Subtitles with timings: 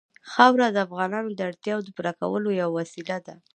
[0.31, 3.35] خاوره د افغانانو د اړتیاوو د پوره کولو یوه وسیله ده.